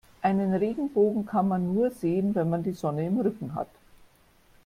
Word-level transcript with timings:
Einen 0.23 0.55
Regenbogen 0.55 1.27
kann 1.27 1.47
man 1.47 1.75
nur 1.75 1.91
sehen, 1.91 2.33
wenn 2.33 2.49
man 2.49 2.63
die 2.63 2.71
Sonne 2.71 3.05
im 3.05 3.19
Rücken 3.19 3.53
hat. 3.53 3.69